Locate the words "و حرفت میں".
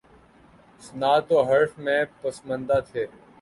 1.31-2.01